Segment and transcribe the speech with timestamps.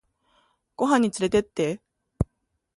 [0.77, 1.79] ご飯につれてって